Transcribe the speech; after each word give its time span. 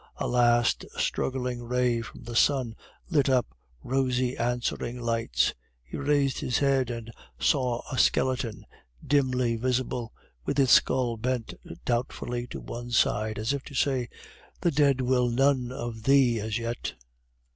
A 0.15 0.27
last 0.27 0.83
struggling 0.97 1.61
ray 1.61 2.01
from 2.01 2.23
the 2.23 2.35
sun 2.35 2.75
lit 3.11 3.29
up 3.29 3.45
rosy 3.83 4.35
answering 4.35 4.97
lights. 4.99 5.53
He 5.83 5.95
raised 5.95 6.39
his 6.39 6.57
head 6.57 6.89
and 6.89 7.11
saw 7.39 7.83
a 7.91 7.99
skeleton 7.99 8.65
dimly 9.05 9.57
visible, 9.57 10.11
with 10.43 10.59
its 10.59 10.71
skull 10.71 11.17
bent 11.17 11.53
doubtfully 11.85 12.47
to 12.47 12.59
one 12.59 12.89
side, 12.89 13.37
as 13.37 13.53
if 13.53 13.63
to 13.65 13.75
say, 13.75 14.09
"The 14.61 14.71
dead 14.71 15.01
will 15.01 15.29
none 15.29 15.71
of 15.71 16.01
thee 16.01 16.39
as 16.39 16.57
yet." 16.57 16.95